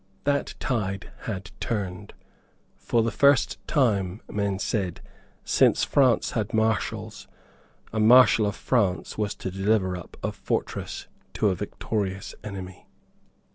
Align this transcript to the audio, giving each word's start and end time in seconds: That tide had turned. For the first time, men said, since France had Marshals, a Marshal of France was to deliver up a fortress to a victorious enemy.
That 0.23 0.55
tide 0.59 1.11
had 1.25 1.51
turned. 1.59 2.13
For 2.79 3.03
the 3.03 3.11
first 3.11 3.59
time, 3.67 4.19
men 4.27 4.57
said, 4.57 4.99
since 5.45 5.83
France 5.83 6.31
had 6.31 6.55
Marshals, 6.55 7.27
a 7.93 7.99
Marshal 7.99 8.47
of 8.47 8.55
France 8.55 9.15
was 9.19 9.35
to 9.35 9.51
deliver 9.51 9.95
up 9.95 10.17
a 10.23 10.31
fortress 10.31 11.05
to 11.33 11.49
a 11.49 11.55
victorious 11.55 12.33
enemy. 12.43 12.87